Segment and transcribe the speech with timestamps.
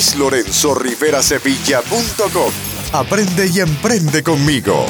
[0.00, 2.52] luislorenzorriverasevilla.com.
[2.92, 4.86] Aprende y emprende conmigo.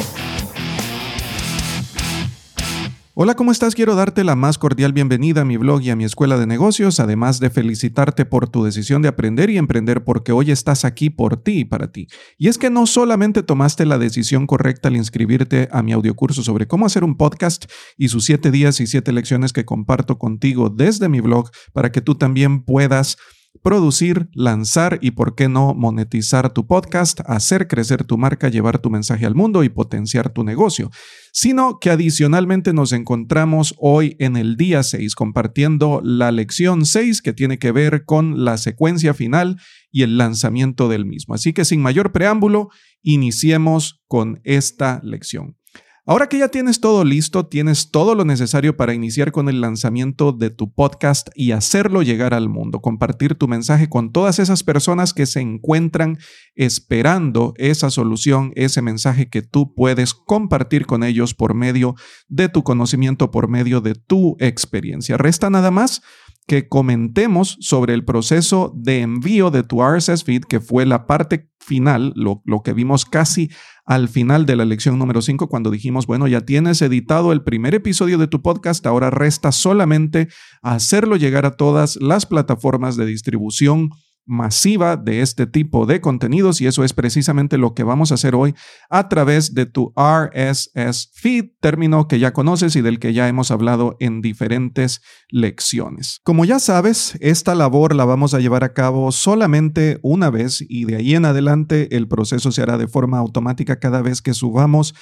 [3.13, 3.75] Hola, ¿cómo estás?
[3.75, 7.01] Quiero darte la más cordial bienvenida a mi blog y a mi escuela de negocios,
[7.01, 11.35] además de felicitarte por tu decisión de aprender y emprender porque hoy estás aquí por
[11.35, 12.07] ti y para ti.
[12.37, 16.67] Y es que no solamente tomaste la decisión correcta al inscribirte a mi audiocurso sobre
[16.67, 17.65] cómo hacer un podcast
[17.97, 21.99] y sus siete días y siete lecciones que comparto contigo desde mi blog para que
[21.99, 23.17] tú también puedas
[23.61, 28.89] producir, lanzar y, por qué no, monetizar tu podcast, hacer crecer tu marca, llevar tu
[28.89, 30.89] mensaje al mundo y potenciar tu negocio,
[31.31, 37.33] sino que adicionalmente nos encontramos hoy en el día 6 compartiendo la lección 6 que
[37.33, 39.57] tiene que ver con la secuencia final
[39.91, 41.35] y el lanzamiento del mismo.
[41.35, 42.69] Así que sin mayor preámbulo,
[43.03, 45.60] iniciemos con esta lección.
[46.07, 50.31] Ahora que ya tienes todo listo, tienes todo lo necesario para iniciar con el lanzamiento
[50.31, 55.13] de tu podcast y hacerlo llegar al mundo, compartir tu mensaje con todas esas personas
[55.13, 56.17] que se encuentran
[56.55, 61.93] esperando esa solución, ese mensaje que tú puedes compartir con ellos por medio
[62.27, 65.17] de tu conocimiento, por medio de tu experiencia.
[65.17, 66.01] Resta nada más
[66.47, 71.51] que comentemos sobre el proceso de envío de tu RSS feed, que fue la parte
[71.59, 73.51] final, lo, lo que vimos casi
[73.91, 77.75] al final de la lección número 5 cuando dijimos, bueno, ya tienes editado el primer
[77.75, 80.29] episodio de tu podcast, ahora resta solamente
[80.61, 83.89] hacerlo llegar a todas las plataformas de distribución
[84.31, 88.33] masiva de este tipo de contenidos y eso es precisamente lo que vamos a hacer
[88.33, 88.55] hoy
[88.89, 93.51] a través de tu RSS feed, término que ya conoces y del que ya hemos
[93.51, 96.21] hablado en diferentes lecciones.
[96.23, 100.85] Como ya sabes, esta labor la vamos a llevar a cabo solamente una vez y
[100.85, 104.95] de ahí en adelante el proceso se hará de forma automática cada vez que subamos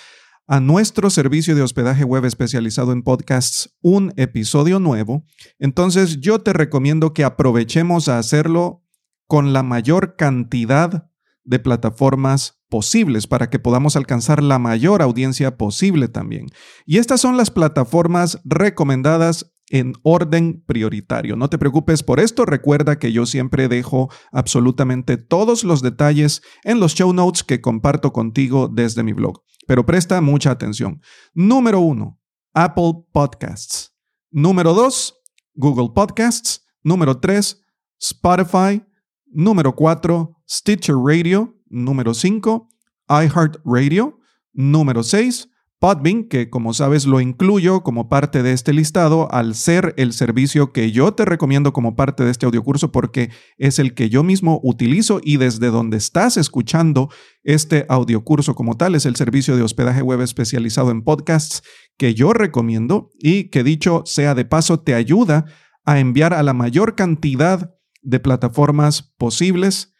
[0.48, 5.24] a nuestro servicio de hospedaje web especializado en podcasts un episodio nuevo.
[5.60, 8.84] Entonces yo te recomiendo que aprovechemos a hacerlo
[9.30, 11.08] con la mayor cantidad
[11.44, 16.48] de plataformas posibles para que podamos alcanzar la mayor audiencia posible también.
[16.88, 21.36] Y estas son las plataformas recomendadas en orden prioritario.
[21.36, 26.80] No te preocupes por esto, recuerda que yo siempre dejo absolutamente todos los detalles en
[26.80, 29.44] los show notes que comparto contigo desde mi blog.
[29.68, 31.04] Pero presta mucha atención.
[31.36, 32.20] Número uno,
[32.56, 33.94] Apple Podcasts.
[34.32, 35.22] Número dos,
[35.54, 36.66] Google Podcasts.
[36.82, 37.62] Número tres,
[38.00, 38.89] Spotify.
[39.32, 41.56] Número 4, Stitcher Radio.
[41.70, 42.67] Número 5,
[43.10, 44.20] iHeartRadio.
[44.54, 49.94] Número 6, Podbean, que como sabes lo incluyo como parte de este listado al ser
[49.95, 54.10] el servicio que yo te recomiendo como parte de este audiocurso porque es el que
[54.10, 57.10] yo mismo utilizo y desde donde estás escuchando
[57.44, 61.64] este audiocurso como tal es el servicio de hospedaje web especializado en podcasts
[61.98, 65.45] que yo recomiendo y que dicho sea de paso te ayuda
[65.86, 69.93] a enviar a la mayor cantidad de plataformas posibles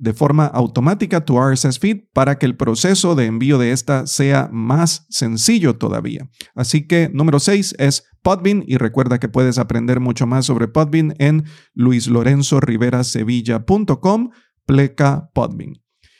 [0.00, 4.48] de forma automática tu RSS feed para que el proceso de envío de esta sea
[4.50, 6.30] más sencillo todavía.
[6.54, 11.14] Así que número 6 es Podbean y recuerda que puedes aprender mucho más sobre Podbean
[11.18, 11.44] en
[11.74, 14.30] luislorenzoriverasevilla.com
[14.64, 15.74] pleca Podbean.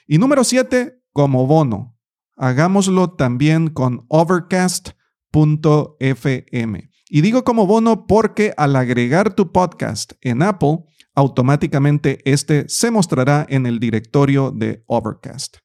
[0.07, 1.97] Y número 7, como bono,
[2.37, 6.91] hagámoslo también con overcast.fm.
[7.09, 10.81] Y digo como bono porque al agregar tu podcast en Apple,
[11.15, 15.59] automáticamente este se mostrará en el directorio de Overcast.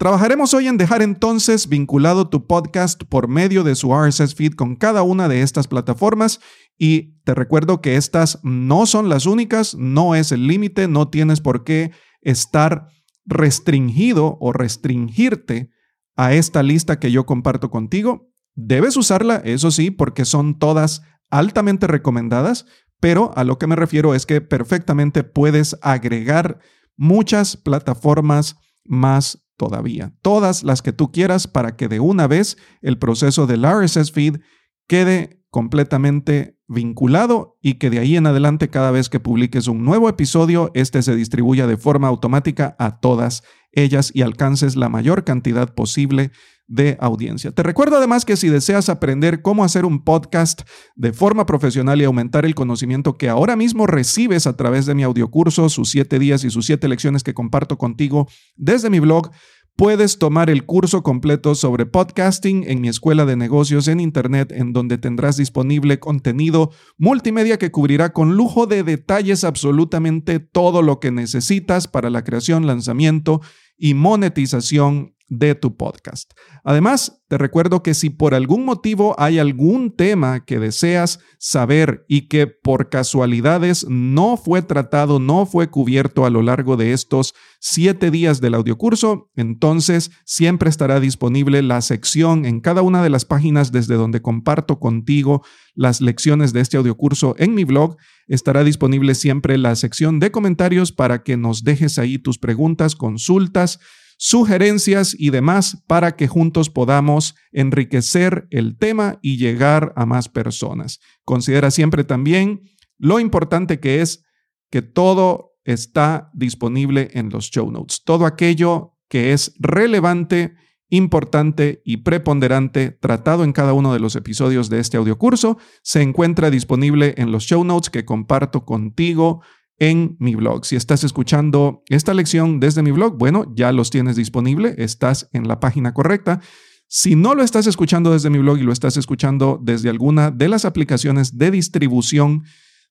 [0.00, 4.76] Trabajaremos hoy en dejar entonces vinculado tu podcast por medio de su RSS feed con
[4.76, 6.40] cada una de estas plataformas
[6.78, 11.42] y te recuerdo que estas no son las únicas, no es el límite, no tienes
[11.42, 11.90] por qué
[12.22, 12.86] estar
[13.26, 15.68] restringido o restringirte
[16.16, 18.30] a esta lista que yo comparto contigo.
[18.54, 22.64] Debes usarla, eso sí, porque son todas altamente recomendadas,
[23.00, 26.60] pero a lo que me refiero es que perfectamente puedes agregar
[26.96, 32.98] muchas plataformas más todavía, todas las que tú quieras para que de una vez el
[32.98, 34.38] proceso del RSS feed
[34.86, 40.08] quede completamente vinculado y que de ahí en adelante cada vez que publiques un nuevo
[40.08, 43.42] episodio, este se distribuya de forma automática a todas
[43.72, 46.30] ellas y alcances la mayor cantidad posible
[46.70, 47.50] de audiencia.
[47.50, 50.62] Te recuerdo además que si deseas aprender cómo hacer un podcast
[50.94, 55.02] de forma profesional y aumentar el conocimiento que ahora mismo recibes a través de mi
[55.02, 59.30] audiocurso, sus siete días y sus siete lecciones que comparto contigo desde mi blog,
[59.76, 64.72] Puedes tomar el curso completo sobre podcasting en mi escuela de negocios en Internet, en
[64.74, 71.10] donde tendrás disponible contenido multimedia que cubrirá con lujo de detalles absolutamente todo lo que
[71.10, 73.40] necesitas para la creación, lanzamiento
[73.78, 76.32] y monetización de tu podcast.
[76.64, 82.22] Además, te recuerdo que si por algún motivo hay algún tema que deseas saber y
[82.22, 88.10] que por casualidades no fue tratado, no fue cubierto a lo largo de estos siete
[88.10, 93.70] días del audiocurso, entonces siempre estará disponible la sección en cada una de las páginas
[93.70, 95.44] desde donde comparto contigo
[95.74, 97.96] las lecciones de este audiocurso en mi blog.
[98.26, 103.78] Estará disponible siempre la sección de comentarios para que nos dejes ahí tus preguntas, consultas,
[104.22, 111.00] sugerencias y demás para que juntos podamos enriquecer el tema y llegar a más personas.
[111.24, 112.60] Considera siempre también
[112.98, 114.22] lo importante que es
[114.70, 118.02] que todo está disponible en los show notes.
[118.04, 120.54] Todo aquello que es relevante,
[120.90, 126.50] importante y preponderante tratado en cada uno de los episodios de este audiocurso se encuentra
[126.50, 129.40] disponible en los show notes que comparto contigo
[129.80, 130.64] en mi blog.
[130.64, 135.48] Si estás escuchando esta lección desde mi blog, bueno, ya los tienes disponible, estás en
[135.48, 136.40] la página correcta.
[136.86, 140.48] Si no lo estás escuchando desde mi blog y lo estás escuchando desde alguna de
[140.48, 142.44] las aplicaciones de distribución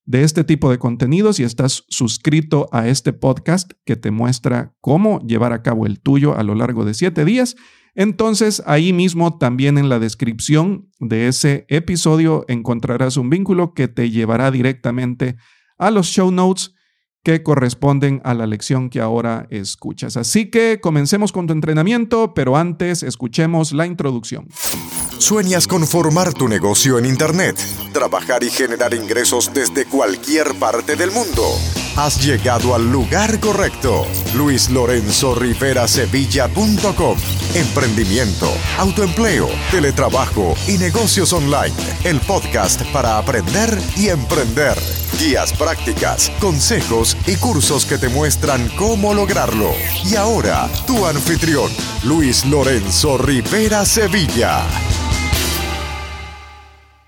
[0.06, 5.19] de este tipo de contenidos y estás suscrito a este podcast que te muestra cómo
[5.19, 7.56] llevar a cabo el tuyo a lo largo de siete días,
[7.94, 14.09] entonces ahí mismo también en la descripción de ese episodio encontrarás un vínculo que te
[14.09, 15.36] llevará directamente
[15.77, 16.74] a los show notes
[17.24, 20.18] que corresponden a la lección que ahora escuchas.
[20.18, 24.48] Así que comencemos con tu entrenamiento, pero antes escuchemos la introducción.
[25.18, 27.57] ¿Sueñas con formar tu negocio en Internet?
[27.92, 31.44] Trabajar y generar ingresos desde cualquier parte del mundo.
[31.95, 34.06] Has llegado al lugar correcto.
[34.36, 37.18] Luis Lorenzo Rivera Sevilla.com.
[37.56, 41.75] Emprendimiento, autoempleo, teletrabajo y negocios online.
[42.03, 44.77] El podcast para aprender y emprender.
[45.19, 49.71] Guías prácticas, consejos y cursos que te muestran cómo lograrlo.
[50.06, 51.69] Y ahora, tu anfitrión,
[52.03, 54.63] Luis Lorenzo Rivera Sevilla.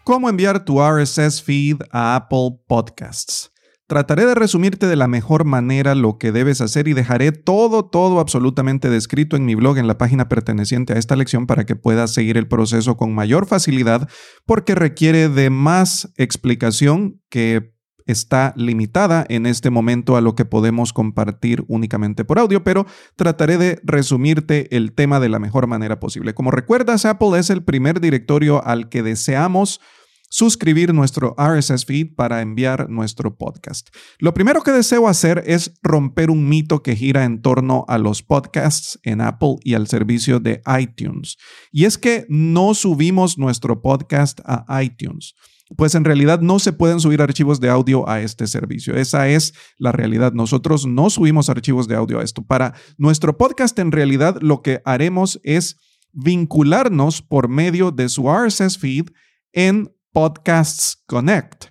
[0.03, 3.50] ¿Cómo enviar tu RSS feed a Apple Podcasts?
[3.91, 8.21] Trataré de resumirte de la mejor manera lo que debes hacer y dejaré todo, todo
[8.21, 12.13] absolutamente descrito en mi blog en la página perteneciente a esta lección para que puedas
[12.13, 14.07] seguir el proceso con mayor facilidad
[14.45, 17.73] porque requiere de más explicación que
[18.05, 22.85] está limitada en este momento a lo que podemos compartir únicamente por audio, pero
[23.17, 26.33] trataré de resumirte el tema de la mejor manera posible.
[26.33, 29.81] Como recuerdas, Apple es el primer directorio al que deseamos
[30.31, 33.89] suscribir nuestro RSS feed para enviar nuestro podcast.
[34.17, 38.23] Lo primero que deseo hacer es romper un mito que gira en torno a los
[38.23, 41.35] podcasts en Apple y al servicio de iTunes.
[41.71, 45.35] Y es que no subimos nuestro podcast a iTunes
[45.77, 48.95] pues en realidad no se pueden subir archivos de audio a este servicio.
[48.95, 50.33] Esa es la realidad.
[50.33, 52.43] Nosotros no subimos archivos de audio a esto.
[52.43, 55.77] Para nuestro podcast, en realidad, lo que haremos es
[56.11, 59.11] vincularnos por medio de su RSS feed
[59.53, 61.65] en Podcasts Connect,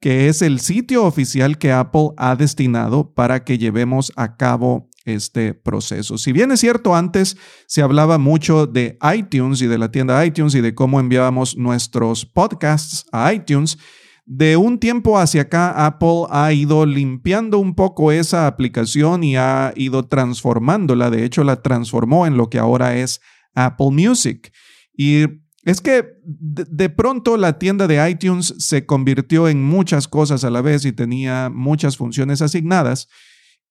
[0.00, 5.54] que es el sitio oficial que Apple ha destinado para que llevemos a cabo este
[5.54, 6.18] proceso.
[6.18, 7.36] Si bien es cierto, antes
[7.66, 12.26] se hablaba mucho de iTunes y de la tienda iTunes y de cómo enviábamos nuestros
[12.26, 13.78] podcasts a iTunes,
[14.28, 19.72] de un tiempo hacia acá Apple ha ido limpiando un poco esa aplicación y ha
[19.76, 21.10] ido transformándola.
[21.10, 23.20] De hecho, la transformó en lo que ahora es
[23.54, 24.52] Apple Music.
[24.92, 25.26] Y
[25.66, 30.62] es que de, pronto la tienda de iTunes se convirtió en muchas cosas a la
[30.62, 33.08] vez y tenía muchas funciones asignadas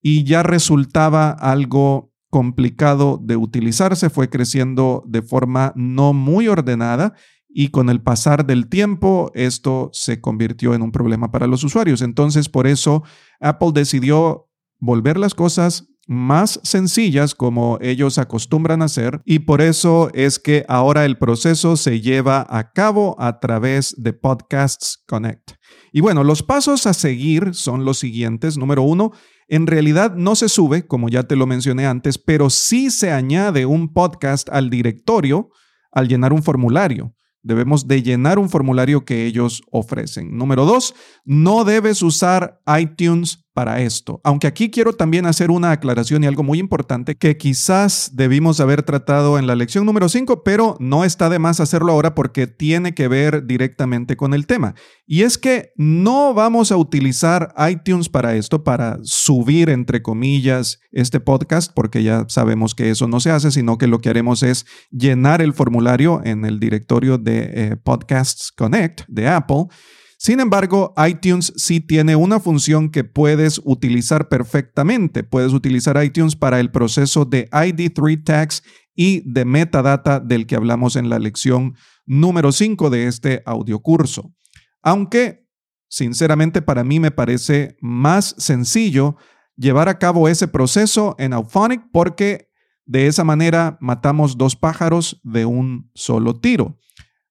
[0.01, 7.13] y ya resultaba algo complicado de utilizarse, fue creciendo de forma no muy ordenada
[7.47, 12.01] y con el pasar del tiempo esto se convirtió en un problema para los usuarios.
[12.01, 13.03] Entonces, por eso
[13.39, 14.49] Apple decidió
[14.79, 20.65] volver las cosas más sencillas como ellos acostumbran a hacer y por eso es que
[20.67, 25.53] ahora el proceso se lleva a cabo a través de Podcasts Connect.
[25.91, 28.57] Y bueno, los pasos a seguir son los siguientes.
[28.57, 29.11] Número uno,
[29.47, 33.65] en realidad no se sube, como ya te lo mencioné antes, pero sí se añade
[33.65, 35.49] un podcast al directorio
[35.91, 37.15] al llenar un formulario.
[37.41, 40.35] Debemos de llenar un formulario que ellos ofrecen.
[40.35, 40.95] Número dos,
[41.25, 44.19] no debes usar iTunes para esto.
[44.25, 48.83] Aunque aquí quiero también hacer una aclaración y algo muy importante que quizás debimos haber
[48.83, 52.93] tratado en la lección número 5, pero no está de más hacerlo ahora porque tiene
[52.93, 54.75] que ver directamente con el tema.
[55.07, 61.21] Y es que no vamos a utilizar iTunes para esto, para subir, entre comillas, este
[61.21, 64.65] podcast, porque ya sabemos que eso no se hace, sino que lo que haremos es
[64.91, 69.67] llenar el formulario en el directorio de eh, Podcasts Connect de Apple
[70.17, 75.23] sin embargo, iTunes sí tiene una función que puedes utilizar perfectamente.
[75.23, 78.63] Puedes utilizar iTunes para el proceso de ID3 tags
[78.95, 84.33] y de metadata del que hablamos en la lección número 5 de este audiocurso.
[84.81, 85.47] Aunque,
[85.89, 89.17] sinceramente, para mí me parece más sencillo
[89.57, 92.49] llevar a cabo ese proceso en Auphonic porque
[92.85, 96.77] de esa manera matamos dos pájaros de un solo tiro.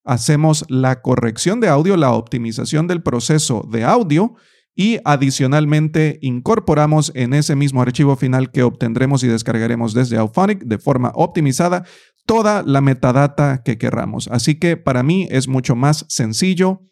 [0.05, 4.35] Hacemos la corrección de audio, la optimización del proceso de audio
[4.75, 10.79] y adicionalmente incorporamos en ese mismo archivo final que obtendremos y descargaremos desde Auphonic de
[10.79, 11.85] forma optimizada
[12.27, 14.29] toda la metadata que querramos.
[14.29, 16.83] Así que para mí es mucho más sencillo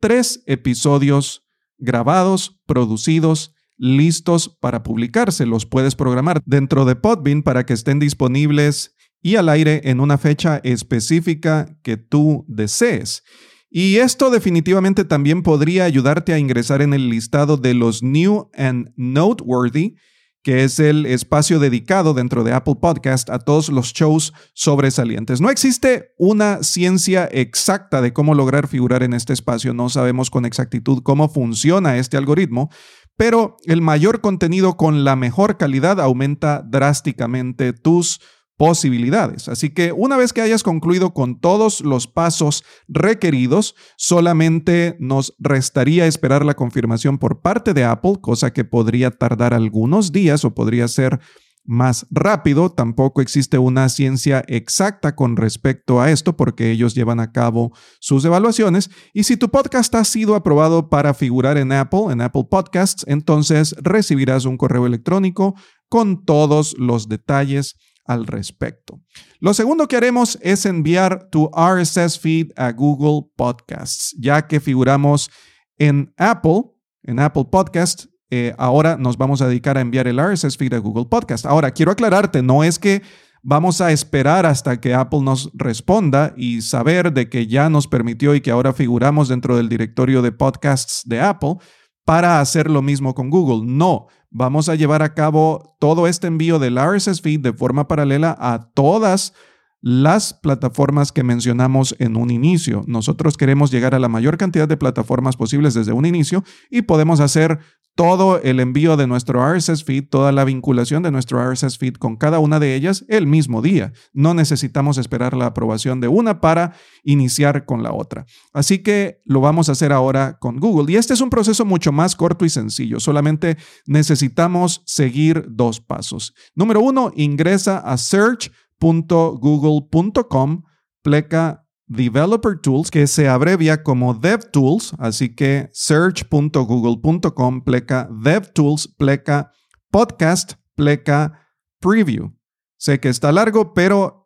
[0.00, 1.43] tres episodios
[1.78, 5.46] grabados, producidos, listos para publicarse.
[5.46, 10.18] Los puedes programar dentro de Podbean para que estén disponibles y al aire en una
[10.18, 13.22] fecha específica que tú desees.
[13.70, 18.92] Y esto definitivamente también podría ayudarte a ingresar en el listado de los New and
[18.96, 19.96] Noteworthy,
[20.44, 25.40] que es el espacio dedicado dentro de Apple Podcast a todos los shows sobresalientes.
[25.40, 30.44] No existe una ciencia exacta de cómo lograr figurar en este espacio, no sabemos con
[30.44, 32.68] exactitud cómo funciona este algoritmo,
[33.16, 38.20] pero el mayor contenido con la mejor calidad aumenta drásticamente tus
[38.56, 39.48] posibilidades.
[39.48, 46.06] Así que una vez que hayas concluido con todos los pasos requeridos, solamente nos restaría
[46.06, 50.86] esperar la confirmación por parte de Apple, cosa que podría tardar algunos días o podría
[50.88, 51.20] ser
[51.64, 52.70] más rápido.
[52.70, 58.24] Tampoco existe una ciencia exacta con respecto a esto porque ellos llevan a cabo sus
[58.24, 58.90] evaluaciones.
[59.12, 63.74] Y si tu podcast ha sido aprobado para figurar en Apple, en Apple Podcasts, entonces
[63.80, 65.54] recibirás un correo electrónico
[65.88, 69.00] con todos los detalles al respecto.
[69.40, 75.30] Lo segundo que haremos es enviar tu RSS feed a Google Podcasts, ya que figuramos
[75.78, 76.62] en Apple,
[77.02, 78.06] en Apple Podcast.
[78.30, 81.46] Eh, ahora nos vamos a dedicar a enviar el RSS feed a Google Podcast.
[81.46, 83.02] Ahora, quiero aclararte, no es que
[83.42, 88.34] vamos a esperar hasta que Apple nos responda y saber de que ya nos permitió
[88.34, 91.56] y que ahora figuramos dentro del directorio de podcasts de Apple
[92.04, 93.70] para hacer lo mismo con Google.
[93.70, 98.36] No, vamos a llevar a cabo todo este envío del RSS feed de forma paralela
[98.38, 99.32] a todas
[99.80, 102.82] las plataformas que mencionamos en un inicio.
[102.86, 107.20] Nosotros queremos llegar a la mayor cantidad de plataformas posibles desde un inicio y podemos
[107.20, 107.60] hacer
[107.94, 112.16] todo el envío de nuestro RSS feed, toda la vinculación de nuestro RSS feed con
[112.16, 113.92] cada una de ellas el mismo día.
[114.12, 116.74] No necesitamos esperar la aprobación de una para
[117.04, 118.26] iniciar con la otra.
[118.52, 120.92] Así que lo vamos a hacer ahora con Google.
[120.92, 122.98] Y este es un proceso mucho más corto y sencillo.
[122.98, 126.34] Solamente necesitamos seguir dos pasos.
[126.54, 130.62] Número uno, ingresa a search .google.com
[131.02, 131.63] pleca
[131.94, 139.52] Developer Tools, que se abrevia como DevTools, así que search.google.com pleca DevTools pleca
[139.90, 141.38] podcast pleca
[141.80, 142.32] Preview.
[142.76, 144.23] Sé que está largo, pero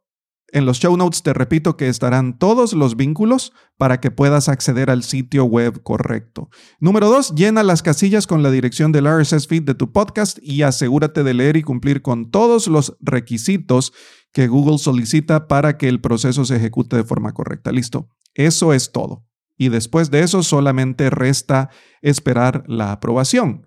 [0.52, 4.90] en los show notes te repito que estarán todos los vínculos para que puedas acceder
[4.90, 6.50] al sitio web correcto.
[6.80, 10.62] Número dos, llena las casillas con la dirección del RSS feed de tu podcast y
[10.62, 13.92] asegúrate de leer y cumplir con todos los requisitos
[14.32, 17.72] que Google solicita para que el proceso se ejecute de forma correcta.
[17.72, 18.08] Listo.
[18.34, 19.24] Eso es todo.
[19.56, 23.66] Y después de eso solamente resta esperar la aprobación.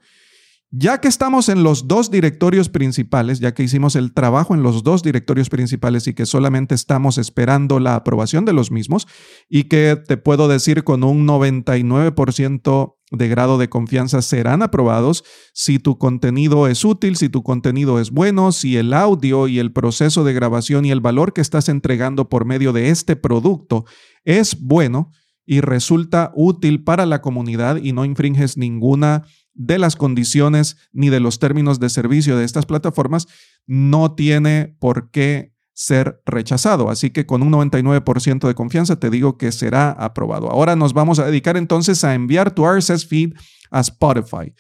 [0.74, 4.84] Ya que estamos en los dos directorios principales, ya que hicimos el trabajo en los
[4.84, 9.06] dos directorios principales y que solamente estamos esperando la aprobación de los mismos
[9.50, 15.78] y que te puedo decir con un 99% de grado de confianza serán aprobados si
[15.78, 20.24] tu contenido es útil, si tu contenido es bueno, si el audio y el proceso
[20.24, 23.84] de grabación y el valor que estás entregando por medio de este producto
[24.24, 25.12] es bueno
[25.46, 29.25] y resulta útil para la comunidad y no infringes ninguna
[29.65, 33.27] de las condiciones ni de los términos de servicio de estas plataformas,
[33.68, 36.89] no tiene por qué ser rechazado.
[36.89, 40.50] Así que con un 99% de confianza te digo que será aprobado.
[40.50, 43.34] Ahora nos vamos a dedicar entonces a enviar tu RSS feed
[43.70, 44.53] a Spotify.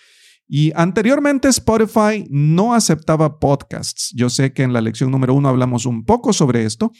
[0.47, 4.11] Y anteriormente Spotify no aceptaba podcasts.
[4.15, 6.91] Yo sé que en la lección número uno hablamos un poco sobre esto,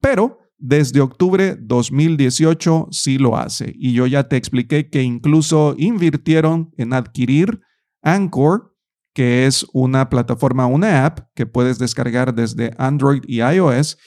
[0.00, 3.74] pero desde octubre 2018 sí lo hace.
[3.76, 7.60] Y yo ya te expliqué que incluso invirtieron en adquirir
[8.00, 8.74] Anchor,
[9.12, 13.98] que es una plataforma, una app que puedes descargar desde Android y iOS,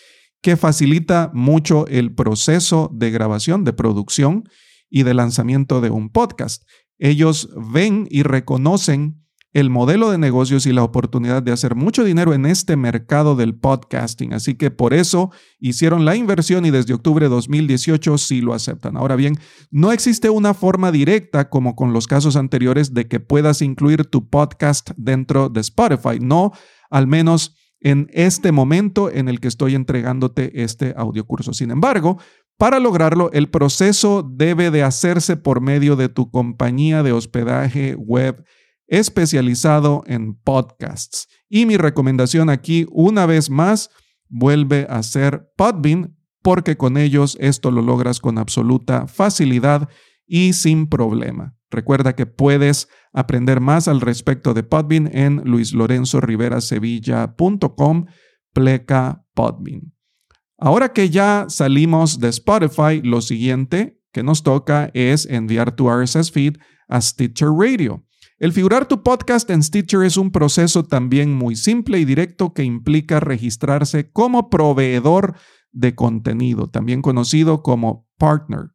[0.42, 4.44] que facilita mucho el proceso de grabación, de producción
[4.90, 6.64] y de lanzamiento de un podcast.
[6.98, 9.27] Ellos ven y reconocen
[9.58, 13.56] el modelo de negocios y la oportunidad de hacer mucho dinero en este mercado del
[13.56, 14.32] podcasting.
[14.34, 18.96] Así que por eso hicieron la inversión y desde octubre de 2018 sí lo aceptan.
[18.98, 19.34] Ahora bien,
[19.72, 24.30] no existe una forma directa como con los casos anteriores de que puedas incluir tu
[24.30, 26.20] podcast dentro de Spotify.
[26.22, 26.52] No,
[26.92, 31.54] al menos en este momento en el que estoy entregándote este audio curso.
[31.54, 32.20] Sin embargo,
[32.60, 38.46] para lograrlo, el proceso debe de hacerse por medio de tu compañía de hospedaje web
[38.88, 41.28] especializado en podcasts.
[41.50, 43.90] Y mi recomendación aquí, una vez más,
[44.30, 49.88] vuelve a ser Podbean, porque con ellos esto lo logras con absoluta facilidad
[50.26, 51.56] y sin problema.
[51.70, 58.06] Recuerda que puedes aprender más al respecto de Podbean en luislorenzoriverasevilla.com
[58.54, 59.94] pleca Podbean.
[60.58, 66.32] Ahora que ya salimos de Spotify, lo siguiente que nos toca es enviar tu RSS
[66.32, 68.07] feed a Stitcher Radio.
[68.40, 72.64] El figurar tu podcast en Stitcher es un proceso también muy simple y directo que
[72.64, 75.36] implica registrarse como proveedor
[75.72, 78.74] de contenido, también conocido como partner.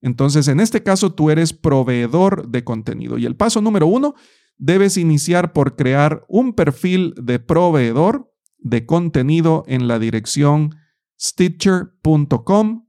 [0.00, 3.18] Entonces, en este caso, tú eres proveedor de contenido.
[3.18, 4.14] Y el paso número uno,
[4.56, 10.76] debes iniciar por crear un perfil de proveedor de contenido en la dirección
[11.20, 12.86] stitcher.com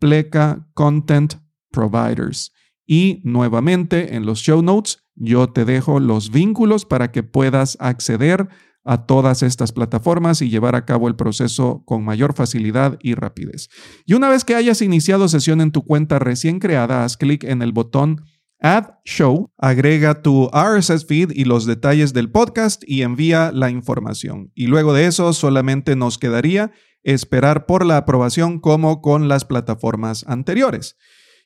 [0.00, 1.34] pleca content
[1.70, 2.52] providers.
[2.84, 8.48] Y nuevamente en los show notes yo te dejo los vínculos para que puedas acceder
[8.84, 13.68] a todas estas plataformas y llevar a cabo el proceso con mayor facilidad y rapidez.
[14.06, 17.60] Y una vez que hayas iniciado sesión en tu cuenta recién creada, haz clic en
[17.60, 18.22] el botón
[18.60, 24.50] Add Show, agrega tu RSS feed y los detalles del podcast y envía la información.
[24.54, 26.72] Y luego de eso solamente nos quedaría
[27.04, 30.96] esperar por la aprobación como con las plataformas anteriores.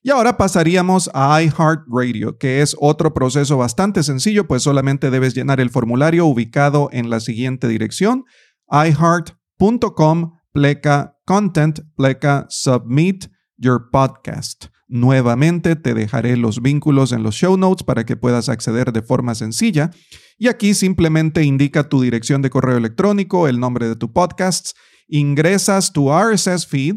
[0.04, 5.60] Y ahora pasaríamos a iHeartRadio, que es otro proceso bastante sencillo, pues solamente debes llenar
[5.60, 8.24] el formulario ubicado en la siguiente dirección,
[8.68, 14.66] iheart.com pleca content pleca submit your podcast.
[14.88, 19.36] Nuevamente te dejaré los vínculos en los show notes para que puedas acceder de forma
[19.36, 19.90] sencilla.
[20.36, 25.92] Y aquí simplemente indica tu dirección de correo electrónico, el nombre de tu podcast, ingresas
[25.92, 26.96] tu RSS feed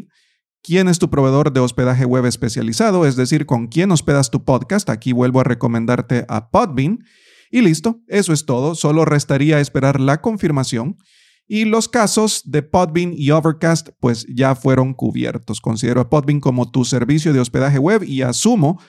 [0.66, 4.90] quién es tu proveedor de hospedaje web especializado, es decir, con quién hospedas tu podcast.
[4.90, 7.04] Aquí vuelvo a recomendarte a Podbean.
[7.52, 8.74] Y listo, eso es todo.
[8.74, 10.96] Solo restaría esperar la confirmación.
[11.46, 15.60] Y los casos de Podbean y Overcast pues ya fueron cubiertos.
[15.60, 18.82] Considero a Podbean como tu servicio de hospedaje web y asumo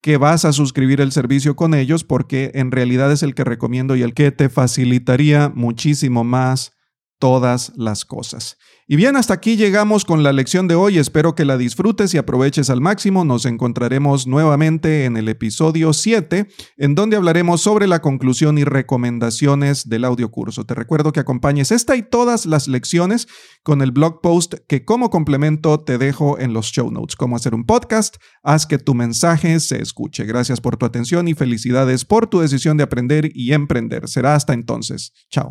[0.00, 3.96] que vas a suscribir el servicio con ellos porque en realidad es el que recomiendo
[3.96, 6.77] y el que te facilitaría muchísimo más
[7.18, 8.56] todas las cosas.
[8.90, 10.96] Y bien, hasta aquí llegamos con la lección de hoy.
[10.96, 13.22] Espero que la disfrutes y aproveches al máximo.
[13.22, 19.90] Nos encontraremos nuevamente en el episodio 7, en donde hablaremos sobre la conclusión y recomendaciones
[19.90, 20.64] del audio curso.
[20.64, 23.28] Te recuerdo que acompañes esta y todas las lecciones
[23.62, 27.14] con el blog post que como complemento te dejo en los show notes.
[27.14, 30.24] Cómo hacer un podcast, haz que tu mensaje se escuche.
[30.24, 34.08] Gracias por tu atención y felicidades por tu decisión de aprender y emprender.
[34.08, 35.12] Será hasta entonces.
[35.28, 35.50] Chao.